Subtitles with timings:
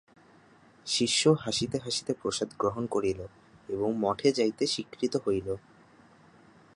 [0.87, 3.19] শিষ্য হাসিতে হাসিতে প্রসাদ গ্রহণ করিল
[3.69, 5.47] এবং মঠে যাইতে স্বীকৃত হইল।